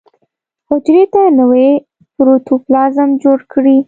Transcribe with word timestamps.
حجرې 0.69 1.03
ته 1.13 1.21
نوی 1.39 1.69
پروتوپلازم 2.15 3.09
جوړ 3.23 3.37
کړي. 3.53 3.77